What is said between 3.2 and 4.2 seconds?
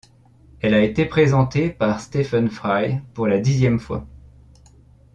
la dixième fois.